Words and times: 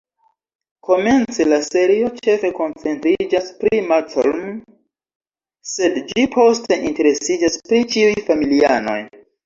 Komence, 0.87 1.45
la 1.51 1.59
serio 1.67 2.07
ĉefe 2.29 2.51
koncentriĝas 2.61 3.53
pri 3.61 3.83
Malcolm, 3.93 4.43
sed 5.77 6.03
ĝi 6.11 6.27
poste 6.41 6.83
interesiĝas 6.91 7.65
pri 7.69 7.87
ĉiuj 7.95 8.15
familianoj. 8.33 9.03